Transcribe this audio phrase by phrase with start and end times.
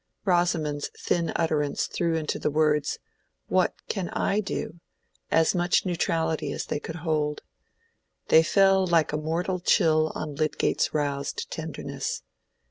[0.25, 2.97] Rosamond's thin utterance threw into the words
[3.49, 4.79] "What can—I—do!"
[5.29, 7.43] as much neutrality as they could hold.
[8.29, 12.23] They fell like a mortal chill on Lydgate's roused tenderness.